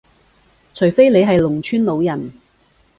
[0.73, 2.33] 除非你係農村老人